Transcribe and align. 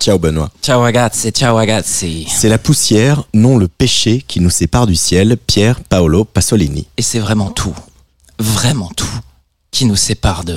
Ciao 0.00 0.16
Benoît. 0.16 0.48
Ciao 0.62 0.80
ragazzi, 0.80 1.32
ciao 1.32 1.56
ragazzi. 1.56 2.24
C'est 2.28 2.48
la 2.48 2.58
poussière, 2.58 3.24
non 3.34 3.58
le 3.58 3.66
péché, 3.66 4.22
qui 4.28 4.38
nous 4.38 4.48
sépare 4.48 4.86
du 4.86 4.94
ciel, 4.94 5.36
Pierre 5.36 5.80
Paolo 5.80 6.24
Pasolini. 6.24 6.86
Et 6.96 7.02
c'est 7.02 7.18
vraiment 7.18 7.50
tout, 7.50 7.74
vraiment 8.38 8.92
tout, 8.96 9.10
qui 9.72 9.86
nous 9.86 9.96
sépare 9.96 10.44
de 10.44 10.56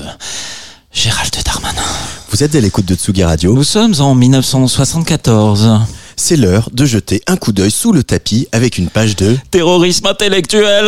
Gérald 0.94 1.32
Darmanin. 1.44 1.82
Vous 2.30 2.44
êtes 2.44 2.54
à 2.54 2.60
l'écoute 2.60 2.86
de 2.86 2.94
Tsugi 2.94 3.24
Radio. 3.24 3.56
Nous 3.56 3.64
sommes 3.64 3.96
en 4.00 4.14
1974. 4.14 5.88
C'est 6.16 6.38
l'heure 6.38 6.70
de 6.72 6.86
jeter 6.86 7.24
un 7.26 7.36
coup 7.36 7.52
d'œil 7.52 7.72
sous 7.72 7.94
le 7.94 8.04
tapis 8.04 8.48
avec 8.52 8.78
une 8.78 8.92
page 8.92 9.16
de 9.16 9.36
Terrorisme 9.50 10.06
intellectuel. 10.06 10.86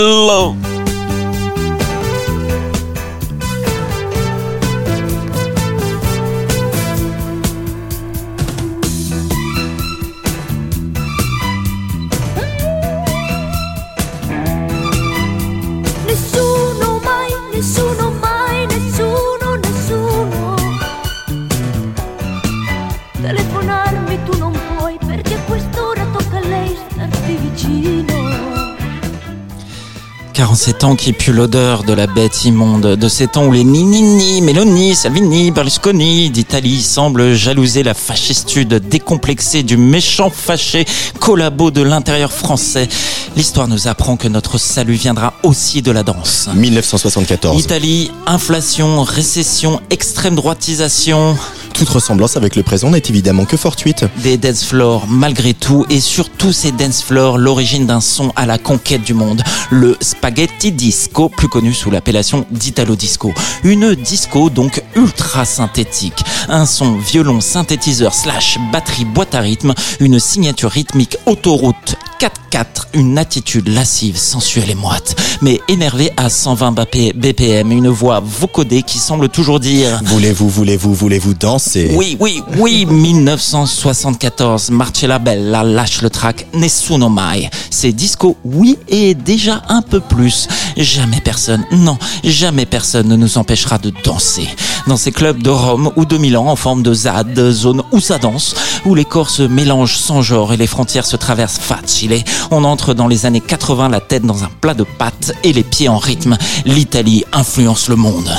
47 30.34 30.84
ans 30.84 30.96
qui 30.96 31.14
puent 31.14 31.32
l'odeur 31.32 31.84
de 31.84 31.94
la 31.94 32.08
bête 32.08 32.46
immonde, 32.46 32.96
de 32.96 33.08
ces 33.08 33.28
temps 33.28 33.46
où 33.46 33.52
les 33.52 33.64
Ninini, 33.64 34.42
Meloni, 34.42 34.96
Salvini, 34.96 35.52
Berlusconi 35.52 36.32
d'Italie 36.32 36.82
semblent 36.82 37.34
jalouser 37.34 37.84
la 37.84 37.94
fascistude 37.94 38.74
décomplexée 38.74 39.62
du 39.62 39.78
méchant 39.78 40.32
fâché 40.32 40.86
collabo 41.20 41.70
de 41.70 41.84
l'intérieur 41.84 42.32
français. 42.32 42.90
L'histoire 43.36 43.68
nous 43.68 43.88
apprend 43.88 44.18
que 44.18 44.28
notre 44.28 44.58
salut 44.58 44.94
viendra 44.94 45.34
aussi 45.44 45.82
de 45.84 45.92
la 45.92 46.02
danse. 46.02 46.50
1974. 46.56 47.62
Italie, 47.62 48.12
inflation, 48.26 49.04
récession, 49.04 49.82
extrême 49.92 50.36
droitisation, 50.36 51.38
Toute 51.74 51.90
ressemblance 51.90 52.38
avec 52.38 52.56
le 52.56 52.64
présent 52.64 52.92
n'est 52.92 53.02
évidemment 53.10 53.46
que 53.46 53.58
fortuite. 53.58 54.06
des 54.22 54.38
dance 54.38 54.64
floors 54.64 55.08
malgré 55.08 55.54
tout 55.54 55.86
et 55.90 56.00
sur 56.00 56.30
tous 56.30 56.54
ces 56.54 56.72
dance 56.72 57.02
floors 57.02 57.38
l'origine 57.38 57.88
d'un 57.88 58.00
son 58.00 58.32
à 58.36 58.46
la 58.46 58.58
conquête 58.58 59.04
du 59.04 59.14
monde. 59.14 59.42
Le 59.72 59.98
spaghetti 60.00 60.72
disco 60.72 61.30
plus 61.30 61.50
connu 61.50 61.74
sous 61.74 61.90
l'appellation 61.90 62.46
d'italo 62.52 62.96
disco. 62.96 63.34
Une 63.64 63.96
disco 63.96 64.50
donc 64.50 64.84
ultra 64.96 65.46
synthétique. 65.46 66.24
Un 66.48 66.66
son 66.66 66.98
violon 66.98 67.42
synthétiseur 67.42 68.14
slash 68.14 68.60
batterie 68.72 69.06
boîte 69.06 69.36
à 69.36 69.40
rythme 69.40 69.74
une 70.00 70.20
signature 70.20 70.70
rythmique 70.70 71.18
autoroute 71.26 71.98
4-4 72.24 72.86
une 72.94 73.18
attitude 73.18 73.68
lascive 73.68 74.16
sensuelle 74.16 74.70
et 74.70 74.76
moite 74.76 75.14
mais 75.42 75.60
énervée 75.68 76.10
à 76.16 76.30
120 76.30 76.72
BP 76.72 77.14
BPM 77.16 77.72
une 77.74 77.90
voix 77.90 78.22
vocodée 78.22 78.82
qui 78.82 78.98
semble 78.98 79.28
toujours 79.28 79.60
dire 79.60 80.00
Voulez-vous, 80.06 80.48
voulez-vous, 80.48 80.94
voulez-vous 80.94 81.34
danser? 81.34 81.92
Oui, 81.96 82.16
oui, 82.22 82.42
oui, 82.58 82.86
1974, 82.86 84.70
Marcella 84.72 85.20
Bella 85.20 85.64
lâche 85.64 86.02
le 86.02 86.10
track 86.10 86.48
Nessuno 86.54 87.10
Mai. 87.10 87.50
C'est 87.70 87.92
disco, 87.92 88.38
oui, 88.46 88.78
et 88.88 89.16
déjà 89.16 89.64
un 89.68 89.82
peu 89.82 90.00
plus. 90.00 90.48
Jamais 90.78 91.20
personne, 91.20 91.66
non, 91.72 91.98
jamais 92.24 92.66
personne 92.66 93.10
ne 93.10 93.18
nous 93.18 93.38
empêchera 93.38 93.80
de 93.80 93.92
danser. 94.04 94.48
Dans 94.88 94.98
ces 94.98 95.12
clubs 95.12 95.42
de 95.42 95.50
Rome 95.50 95.92
ou 95.96 96.06
de 96.06 96.18
Milan 96.18 96.48
en 96.48 96.56
forme 96.56 96.84
de 96.84 96.94
ZAD, 96.94 97.52
zone 97.52 97.84
où 97.92 98.00
ça 98.00 98.18
danse, 98.18 98.56
où 98.86 98.96
les 98.96 99.06
corps 99.06 99.30
se 99.30 99.44
mélangent 99.44 99.98
sans 99.98 100.22
genre 100.22 100.54
et 100.54 100.58
les 100.58 100.68
frontières 100.68 101.06
se 101.06 101.16
traversent 101.16 101.60
facile. 101.60 102.13
On 102.52 102.64
entre 102.64 102.94
dans 102.94 103.08
les 103.08 103.26
années 103.26 103.42
80 103.42 103.90
la 103.90 104.02
tête 104.02 104.24
dans 104.24 104.44
un 104.44 104.50
plat 104.62 104.74
de 104.74 104.84
pâtes 104.84 105.34
et 105.44 105.54
les 105.54 105.64
pieds 105.64 105.90
en 105.90 105.98
rythme. 105.98 106.38
L'Italie 106.66 107.24
influence 107.32 107.90
le 107.90 107.96
monde. 107.96 108.30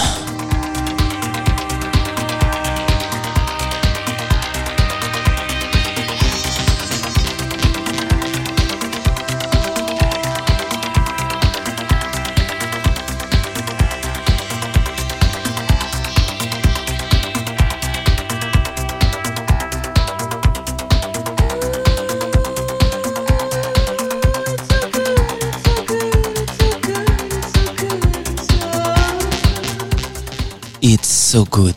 So 31.35 31.45
good. 31.51 31.75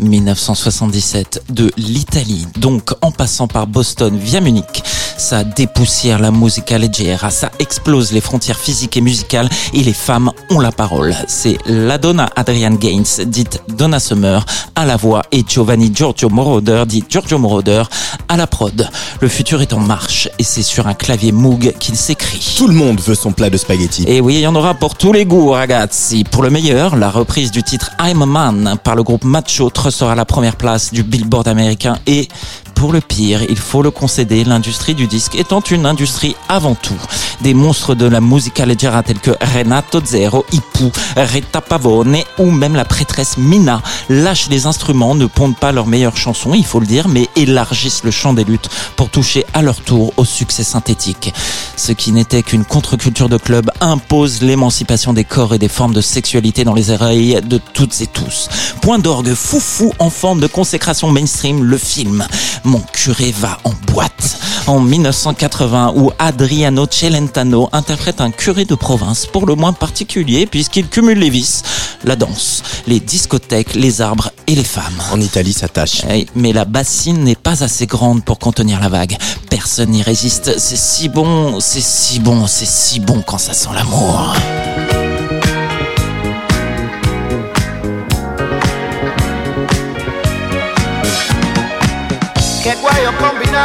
1977 0.00 1.44
de 1.48 1.72
l'Italie, 1.78 2.46
donc 2.58 2.90
en 3.00 3.10
passant 3.10 3.48
par 3.48 3.66
Boston 3.66 4.14
via 4.18 4.42
Munich, 4.42 4.82
ça 5.16 5.44
dépoussière 5.44 6.18
la 6.18 6.30
musica 6.30 6.78
leggera, 6.78 7.30
ça 7.30 7.50
explose 7.58 8.12
les 8.12 8.20
frontières 8.20 8.58
physiques 8.58 8.96
et 8.96 9.00
musicales 9.00 9.48
et 9.72 9.82
les 9.82 9.92
femmes 9.92 10.30
ont 10.50 10.60
la 10.60 10.72
parole. 10.72 11.14
C'est 11.26 11.58
la 11.66 11.98
donna 11.98 12.28
Adrienne 12.36 12.76
Gaines, 12.76 13.04
dite 13.26 13.62
Donna 13.68 13.98
Summer, 13.98 14.44
à 14.74 14.84
la 14.84 14.96
voix 14.96 15.22
et 15.32 15.44
Giovanni 15.46 15.90
Giorgio 15.94 16.28
Moroder, 16.28 16.84
dit 16.86 17.04
Giorgio 17.08 17.38
Moroder, 17.38 17.84
à 18.28 18.36
la 18.36 18.46
prod. 18.46 18.88
Le 19.20 19.28
futur 19.28 19.62
est 19.62 19.72
en 19.72 19.80
marche 19.80 20.28
et 20.38 20.44
c'est 20.44 20.62
sur 20.62 20.86
un 20.86 20.94
clavier 20.94 21.32
Moog 21.32 21.74
qu'il 21.78 21.96
s'écrit. 21.96 22.54
Tout 22.56 22.68
le 22.68 22.74
monde 22.74 23.00
veut 23.00 23.14
son 23.14 23.32
plat 23.32 23.50
de 23.50 23.56
spaghetti. 23.56 24.04
Et 24.06 24.20
oui, 24.20 24.34
il 24.34 24.40
y 24.40 24.46
en 24.46 24.54
aura 24.54 24.74
pour 24.74 24.94
tous 24.94 25.12
les 25.12 25.24
goûts, 25.24 25.50
ragazzi. 25.50 26.24
Pour 26.24 26.42
le 26.42 26.50
meilleur, 26.50 26.96
la 26.96 27.10
reprise 27.10 27.50
du 27.50 27.62
titre 27.62 27.90
I'm 28.00 28.22
a 28.22 28.26
Man 28.26 28.76
par 28.82 28.96
le 28.96 29.02
groupe 29.02 29.24
Macho 29.24 29.70
trustera 29.70 30.14
la 30.14 30.24
première 30.24 30.56
place 30.56 30.92
du 30.92 31.02
Billboard 31.02 31.48
américain 31.48 31.98
et 32.06 32.28
pour 32.76 32.92
le 32.92 33.00
pire, 33.00 33.42
il 33.48 33.58
faut 33.58 33.82
le 33.82 33.90
concéder, 33.90 34.44
l'industrie 34.44 34.94
du 34.94 35.06
disque 35.06 35.34
étant 35.34 35.60
une 35.60 35.86
industrie 35.86 36.36
avant 36.48 36.74
tout. 36.74 37.00
Des 37.40 37.54
monstres 37.54 37.94
de 37.94 38.06
la 38.06 38.20
musica 38.20 38.66
leggera 38.66 39.02
tels 39.02 39.18
que 39.18 39.32
Renato 39.54 40.00
Zero, 40.04 40.44
Ipu, 40.52 40.92
Rita 41.16 41.60
Pavone 41.60 42.18
ou 42.38 42.50
même 42.50 42.74
la 42.74 42.84
prêtresse 42.84 43.38
Mina 43.38 43.82
lâchent 44.08 44.48
les 44.50 44.66
instruments, 44.66 45.14
ne 45.14 45.26
pondent 45.26 45.56
pas 45.56 45.72
leurs 45.72 45.86
meilleures 45.86 46.16
chansons, 46.16 46.54
il 46.54 46.64
faut 46.64 46.80
le 46.80 46.86
dire, 46.86 47.08
mais 47.08 47.28
élargissent 47.34 48.04
le 48.04 48.10
champ 48.10 48.34
des 48.34 48.44
luttes 48.44 48.68
pour 48.94 49.08
toucher 49.08 49.44
à 49.54 49.62
leur 49.62 49.80
tour 49.80 50.12
au 50.18 50.24
succès 50.24 50.64
synthétique. 50.64 51.32
Ce 51.76 51.92
qui 51.92 52.12
n'était 52.12 52.42
qu'une 52.42 52.64
contre-culture 52.64 53.28
de 53.28 53.38
club 53.38 53.70
impose 53.80 54.42
l'émancipation 54.42 55.14
des 55.14 55.24
corps 55.24 55.54
et 55.54 55.58
des 55.58 55.68
formes 55.68 55.94
de 55.94 56.00
sexualité 56.02 56.64
dans 56.64 56.74
les 56.74 56.90
oreilles 56.90 57.40
de 57.42 57.58
toutes 57.72 58.00
et 58.02 58.06
tous. 58.06 58.48
Point 58.82 58.98
d'orgue 58.98 59.34
foufou 59.34 59.92
en 59.98 60.10
forme 60.10 60.40
de 60.40 60.46
consécration 60.46 61.10
mainstream, 61.10 61.64
le 61.64 61.78
film. 61.78 62.26
Mon 62.66 62.80
curé 62.80 63.32
va 63.38 63.58
en 63.62 63.72
boîte. 63.92 64.40
En 64.66 64.80
1980, 64.80 65.92
où 65.94 66.10
Adriano 66.18 66.84
Celentano 66.90 67.68
interprète 67.70 68.20
un 68.20 68.32
curé 68.32 68.64
de 68.64 68.74
province 68.74 69.24
pour 69.24 69.46
le 69.46 69.54
moins 69.54 69.72
particulier 69.72 70.46
puisqu'il 70.46 70.88
cumule 70.88 71.20
les 71.20 71.30
vices, 71.30 71.62
la 72.02 72.16
danse, 72.16 72.64
les 72.88 72.98
discothèques, 72.98 73.76
les 73.76 74.00
arbres 74.00 74.32
et 74.48 74.56
les 74.56 74.64
femmes. 74.64 75.00
En 75.12 75.20
Italie, 75.20 75.52
ça 75.52 75.68
tâche. 75.68 76.02
Eh, 76.10 76.26
Mais 76.34 76.52
la 76.52 76.64
bassine 76.64 77.22
n'est 77.22 77.36
pas 77.36 77.62
assez 77.62 77.86
grande 77.86 78.24
pour 78.24 78.40
contenir 78.40 78.80
la 78.80 78.88
vague. 78.88 79.16
Personne 79.48 79.90
n'y 79.90 80.02
résiste. 80.02 80.58
C'est 80.58 80.76
si 80.76 81.08
bon, 81.08 81.60
c'est 81.60 81.80
si 81.80 82.18
bon, 82.18 82.48
c'est 82.48 82.66
si 82.66 82.98
bon 82.98 83.22
quand 83.24 83.38
ça 83.38 83.54
sent 83.54 83.70
l'amour. 83.72 84.34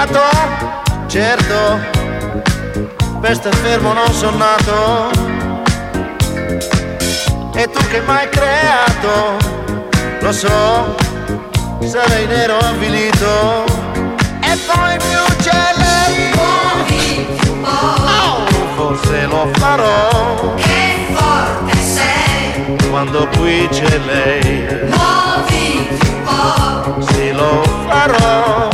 Combinato? 0.06 0.20
Certo, 1.08 1.80
pesto 3.20 3.50
e 3.50 3.52
fermo 3.58 3.94
non 3.94 4.12
sono 4.14 4.38
nato. 4.38 5.10
E 7.54 7.70
tu 7.70 7.80
che 7.90 8.02
m'hai 8.02 8.30
creato? 8.30 9.38
Lo 10.22 10.32
so, 10.32 10.96
sarei 11.86 12.26
nero 12.28 12.58
avvilito. 12.58 13.66
E 14.42 14.58
poi 14.66 14.98
più 14.98 15.36
c'è 15.44 15.74
lei. 15.76 16.32
Oh, 17.64 18.46
forse 18.76 19.26
lo 19.28 19.48
farò 19.58 20.54
Che 20.56 21.14
forte 21.14 21.78
sei, 21.78 22.78
quando 22.90 23.28
qui 23.38 23.68
c'è 23.72 23.98
lei. 24.00 24.88
muoviti 24.90 26.08
un 26.08 26.24
po', 26.24 27.02
Sì, 27.14 27.32
lo 27.32 27.62
farò. 27.88 28.70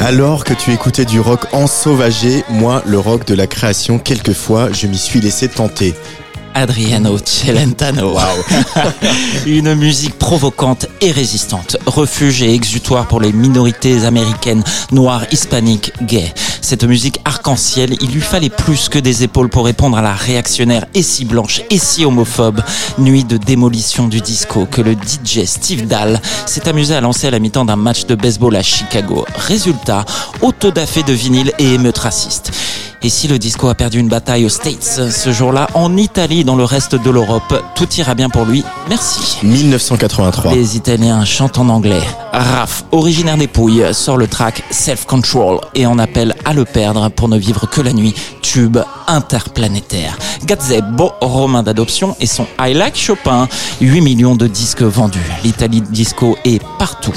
Alors 0.00 0.44
que 0.44 0.52
tu 0.52 0.72
écoutais 0.72 1.04
du 1.04 1.20
rock 1.20 1.46
ensauvagé, 1.52 2.44
moi, 2.50 2.82
le 2.86 2.98
rock 2.98 3.24
de 3.24 3.34
la 3.34 3.46
création, 3.46 3.98
quelquefois, 3.98 4.72
je 4.72 4.86
m'y 4.86 4.98
suis 4.98 5.20
laissé 5.20 5.48
tenter. 5.48 5.94
Adriano 6.54 7.18
Celentano. 7.24 8.16
Une 9.46 9.74
musique 9.74 10.18
provocante 10.18 10.86
et 11.00 11.10
résistante. 11.10 11.76
Refuge 11.86 12.42
et 12.42 12.54
exutoire 12.54 13.06
pour 13.08 13.20
les 13.20 13.32
minorités 13.32 14.04
américaines, 14.04 14.62
noires, 14.90 15.24
hispaniques, 15.30 15.92
gays. 16.02 16.32
Cette 16.60 16.84
musique 16.84 17.20
arc-en-ciel, 17.24 17.96
il 18.00 18.10
lui 18.12 18.20
fallait 18.20 18.48
plus 18.48 18.88
que 18.88 18.98
des 18.98 19.24
épaules 19.24 19.48
pour 19.48 19.64
répondre 19.64 19.96
à 19.96 20.02
la 20.02 20.14
réactionnaire 20.14 20.86
et 20.94 21.02
si 21.02 21.24
blanche 21.24 21.62
et 21.70 21.78
si 21.78 22.04
homophobe 22.04 22.62
nuit 22.98 23.24
de 23.24 23.36
démolition 23.36 24.06
du 24.06 24.20
disco 24.20 24.66
que 24.66 24.80
le 24.80 24.92
DJ 24.92 25.44
Steve 25.44 25.86
Dahl 25.86 26.20
s'est 26.46 26.68
amusé 26.68 26.94
à 26.94 27.00
lancer 27.00 27.26
à 27.26 27.30
la 27.30 27.40
mi-temps 27.40 27.64
d'un 27.64 27.76
match 27.76 28.06
de 28.06 28.14
baseball 28.14 28.54
à 28.56 28.62
Chicago. 28.62 29.26
Résultat, 29.34 30.04
autodafé 30.40 31.02
de 31.02 31.12
vinyle 31.12 31.52
et 31.58 31.74
émeute 31.74 31.98
raciste. 31.98 32.52
Et 33.04 33.08
si 33.08 33.26
le 33.26 33.36
disco 33.40 33.68
a 33.68 33.74
perdu 33.74 33.98
une 33.98 34.08
bataille 34.08 34.44
aux 34.44 34.48
States 34.48 35.00
ce 35.10 35.32
jour-là, 35.32 35.66
en 35.74 35.96
Italie, 35.96 36.44
dans 36.44 36.54
le 36.54 36.62
reste 36.62 36.94
de 36.94 37.10
l'Europe, 37.10 37.60
tout 37.74 37.88
ira 37.94 38.14
bien 38.14 38.28
pour 38.28 38.44
lui. 38.44 38.62
Merci. 38.88 39.44
1983. 39.44 40.54
Les 40.54 40.76
Italiens 40.76 41.24
chantent 41.24 41.58
en 41.58 41.68
anglais. 41.68 42.00
Raph, 42.32 42.84
originaire 42.92 43.36
des 43.36 43.48
Pouilles, 43.48 43.92
sort 43.92 44.16
le 44.16 44.28
track 44.28 44.62
Self 44.70 45.04
Control 45.06 45.58
et 45.74 45.84
en 45.84 45.98
appelle 45.98 46.36
à 46.44 46.52
le 46.52 46.64
perdre 46.64 47.08
pour 47.08 47.28
ne 47.28 47.36
vivre 47.36 47.68
que 47.68 47.80
la 47.80 47.92
nuit. 47.92 48.14
Tube 48.40 48.78
interplanétaire. 49.08 50.16
Gazebo, 50.44 51.12
romain 51.20 51.62
d'adoption, 51.64 52.16
et 52.20 52.26
son 52.26 52.46
I 52.60 52.72
Like 52.72 52.96
Chopin. 52.96 53.48
8 53.80 54.00
millions 54.00 54.36
de 54.36 54.46
disques 54.46 54.82
vendus. 54.82 55.18
L'Italie 55.42 55.80
disco 55.80 56.36
est 56.44 56.62
partout. 56.78 57.14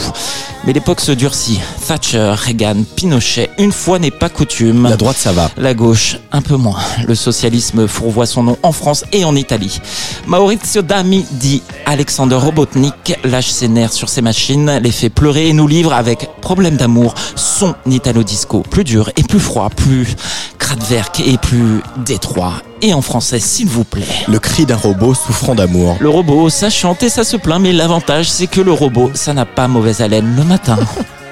Mais 0.65 0.73
l'époque 0.73 0.99
se 0.99 1.11
durcit. 1.11 1.59
Thatcher, 1.87 2.33
Reagan, 2.35 2.83
Pinochet, 2.95 3.51
une 3.59 3.71
fois 3.71 3.99
n'est 3.99 4.09
pas 4.09 4.29
coutume. 4.29 4.87
La 4.89 4.97
droite, 4.97 5.17
ça 5.17 5.31
va. 5.31 5.51
La 5.57 5.74
gauche, 5.75 6.17
un 6.31 6.41
peu 6.41 6.55
moins. 6.55 6.79
Le 7.07 7.15
socialisme 7.15 7.87
fourvoie 7.87 8.25
son 8.25 8.43
nom 8.43 8.57
en 8.63 8.71
France 8.71 9.05
et 9.11 9.25
en 9.25 9.35
Italie. 9.35 9.79
Maurizio 10.25 10.81
Dami 10.81 11.25
dit 11.31 11.61
Alexander 11.85 12.35
Robotnik 12.35 13.17
lâche 13.23 13.49
ses 13.49 13.67
nerfs 13.67 13.93
sur 13.93 14.09
ses 14.09 14.21
machines, 14.21 14.79
les 14.81 14.91
fait 14.91 15.09
pleurer 15.09 15.49
et 15.49 15.53
nous 15.53 15.67
livre 15.67 15.93
avec 15.93 16.29
Problème 16.41 16.77
d'amour 16.77 17.13
son 17.35 17.75
Italo 17.87 18.23
disco. 18.23 18.63
Plus 18.69 18.83
dur 18.83 19.09
et 19.15 19.23
plus 19.23 19.39
froid, 19.39 19.69
plus 19.69 20.15
Kraftwerk 20.59 21.19
et 21.19 21.37
plus 21.37 21.81
détroit. 22.05 22.53
Et 22.81 22.93
en 22.93 23.01
français, 23.01 23.39
s'il 23.39 23.67
vous 23.67 23.83
plaît. 23.83 24.03
Le 24.27 24.39
cri 24.39 24.65
d'un 24.65 24.75
robot 24.75 25.13
souffrant 25.13 25.55
d'amour. 25.55 25.97
Le 25.99 26.09
robot, 26.09 26.49
ça 26.49 26.69
chante 26.69 27.03
et 27.03 27.09
ça 27.09 27.23
se 27.23 27.37
plaint, 27.37 27.61
mais 27.61 27.71
l'avantage, 27.71 28.29
c'est 28.29 28.47
que 28.47 28.61
le 28.61 28.71
robot, 28.71 29.11
ça 29.13 29.33
n'a 29.33 29.45
pas 29.45 29.67
mauvaise 29.67 30.01
haleine 30.01 30.35
le 30.35 30.43
matin. 30.43 30.77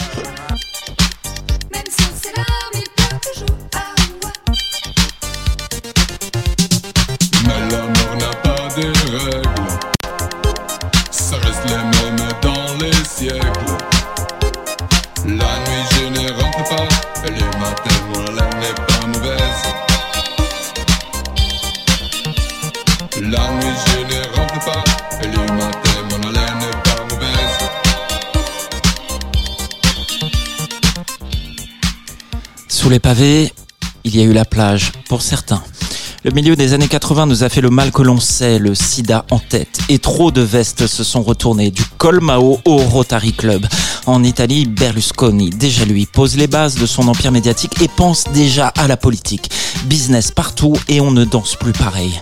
les 32.93 32.99
pavés, 32.99 33.51
il 34.03 34.15
y 34.15 34.21
a 34.21 34.23
eu 34.23 34.33
la 34.33 34.45
plage, 34.45 34.91
pour 35.09 35.23
certains. 35.23 35.63
Le 36.23 36.29
milieu 36.29 36.55
des 36.55 36.73
années 36.73 36.87
80 36.87 37.25
nous 37.25 37.43
a 37.43 37.49
fait 37.49 37.59
le 37.59 37.71
mal 37.71 37.91
que 37.91 38.03
l'on 38.03 38.19
sait, 38.19 38.59
le 38.59 38.75
sida 38.75 39.25
en 39.31 39.39
tête. 39.39 39.79
Et 39.89 39.97
trop 39.97 40.29
de 40.29 40.41
vestes 40.41 40.85
se 40.85 41.03
sont 41.03 41.23
retournées, 41.23 41.71
du 41.71 41.81
Colmao 41.97 42.59
au 42.65 42.77
Rotary 42.77 43.33
Club. 43.33 43.65
En 44.05 44.23
Italie, 44.23 44.67
Berlusconi, 44.67 45.49
déjà 45.49 45.85
lui, 45.85 46.05
pose 46.05 46.37
les 46.37 46.45
bases 46.45 46.75
de 46.75 46.85
son 46.85 47.07
empire 47.07 47.31
médiatique 47.31 47.81
et 47.81 47.87
pense 47.87 48.25
déjà 48.31 48.67
à 48.67 48.87
la 48.87 48.95
politique. 48.95 49.49
Business 49.85 50.29
partout 50.29 50.75
et 50.87 51.01
on 51.01 51.09
ne 51.09 51.25
danse 51.25 51.55
plus 51.55 51.73
pareil. 51.73 52.21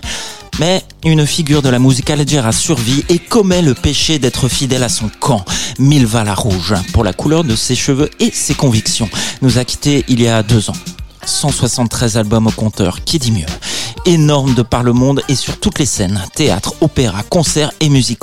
Mais 0.58 0.82
une 1.04 1.26
figure 1.26 1.62
de 1.62 1.68
la 1.68 1.78
musique 1.78 2.10
leggera 2.10 2.52
survit 2.52 3.04
et 3.08 3.18
commet 3.18 3.62
le 3.62 3.74
péché 3.74 4.18
d'être 4.18 4.48
fidèle 4.48 4.82
à 4.82 4.88
son 4.88 5.10
camp. 5.20 5.44
Milva 5.78 6.24
la 6.24 6.34
Rouge, 6.34 6.74
pour 6.92 7.04
la 7.04 7.12
couleur 7.12 7.42
de 7.44 7.56
ses 7.56 7.74
cheveux 7.74 8.10
et 8.20 8.30
ses 8.30 8.54
convictions, 8.54 9.08
nous 9.40 9.58
a 9.58 9.64
quittés 9.64 10.04
il 10.08 10.20
y 10.20 10.28
a 10.28 10.42
deux 10.42 10.70
ans. 10.70 10.76
173 11.24 12.16
albums 12.16 12.48
au 12.48 12.50
compteur, 12.50 13.04
qui 13.04 13.18
dit 13.18 13.32
mieux? 13.32 13.46
Énorme 14.04 14.54
de 14.54 14.62
par 14.62 14.82
le 14.82 14.92
monde 14.92 15.22
et 15.28 15.36
sur 15.36 15.58
toutes 15.58 15.78
les 15.78 15.86
scènes, 15.86 16.20
théâtre, 16.34 16.74
opéra, 16.80 17.22
concerts 17.22 17.72
et 17.80 17.88
music. 17.88 18.18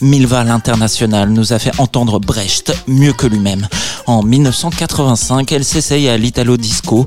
Milva 0.00 0.44
l'international 0.44 1.30
nous 1.30 1.52
a 1.52 1.58
fait 1.58 1.78
entendre 1.78 2.18
Brecht 2.18 2.72
mieux 2.88 3.12
que 3.12 3.26
lui-même. 3.26 3.68
En 4.06 4.22
1985, 4.22 5.50
elle 5.52 5.64
s'essaye 5.64 6.08
à 6.08 6.16
l'Italo 6.16 6.56
Disco. 6.56 7.06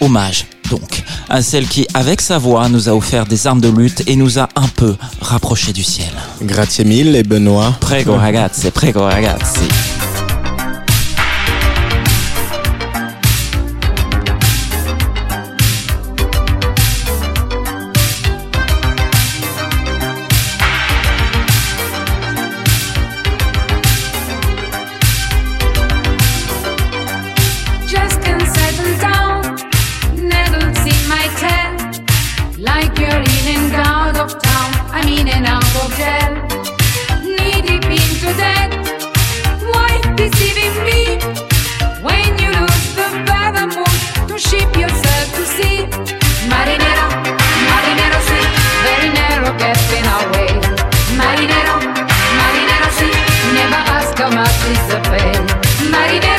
Hommage, 0.00 0.46
donc, 0.70 1.02
à 1.28 1.42
celle 1.42 1.66
qui, 1.66 1.86
avec 1.94 2.20
sa 2.20 2.38
voix, 2.38 2.68
nous 2.68 2.88
a 2.88 2.92
offert 2.92 3.26
des 3.26 3.46
armes 3.46 3.60
de 3.60 3.68
lutte 3.68 4.02
et 4.06 4.16
nous 4.16 4.38
a 4.38 4.48
un 4.56 4.68
peu 4.68 4.94
rapprochés 5.20 5.72
du 5.72 5.84
ciel. 5.84 6.12
Grazie 6.42 6.84
mille 6.84 7.14
et 7.16 7.22
Benoît. 7.22 7.74
Prego 7.80 8.16
ragazzi, 8.16 8.70
prego 8.70 9.04
ragazzi. 9.04 9.93
Why 39.72 40.00
deceiving 40.16 40.74
me. 40.88 41.18
When 42.02 42.38
you 42.42 42.50
lose 42.50 42.94
the 42.98 43.08
to 44.28 44.36
ship 44.38 44.76
yourself 44.76 45.26
to 45.36 45.44
sea? 45.54 45.86
Marinero, 46.50 47.06
marinero, 47.70 48.18
see, 48.28 48.46
very 48.86 49.10
narrow, 49.18 49.52
never 53.54 53.82
ask 53.96 54.18
how 54.18 54.30
much 54.30 54.60
is 54.72 54.82
the. 54.90 54.98
Marinero, 54.98 55.42
marinero, 55.94 56.33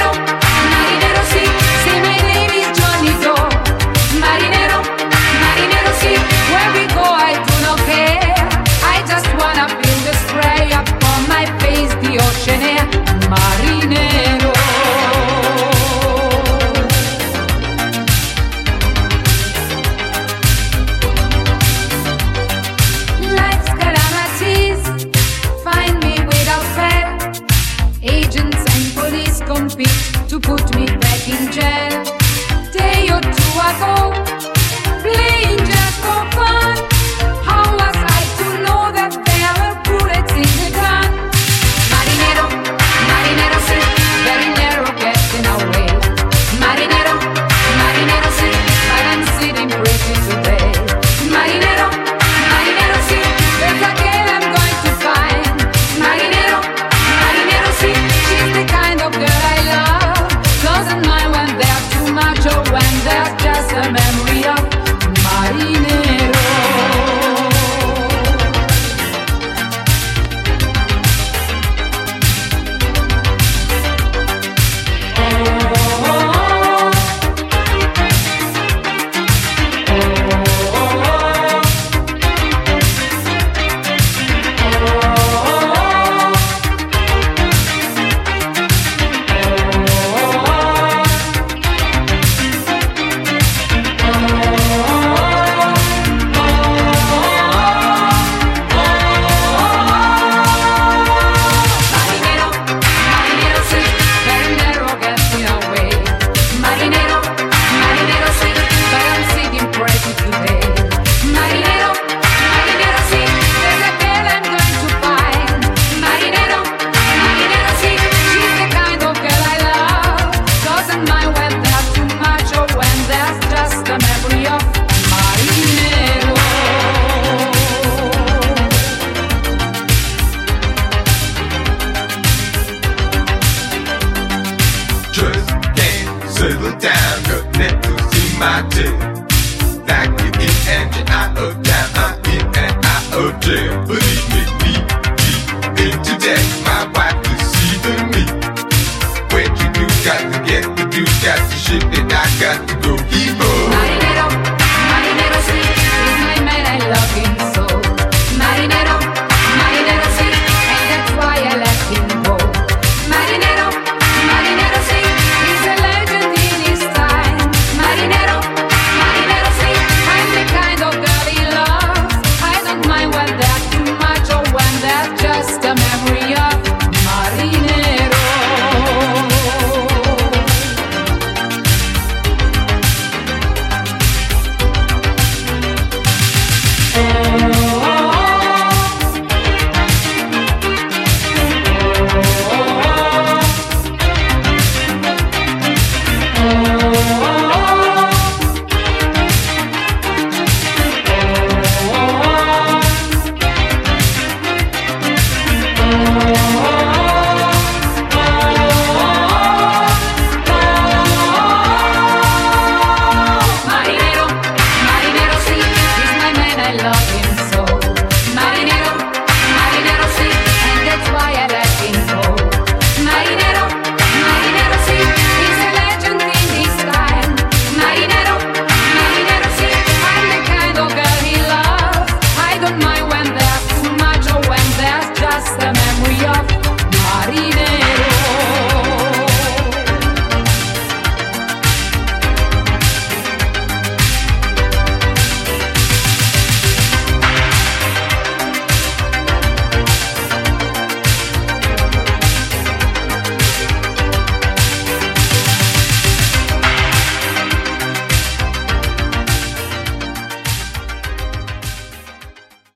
Yeah, 143.48 144.25